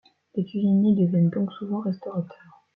[0.33, 2.65] Les cuisiniers deviennent donc souvent restaurateurs.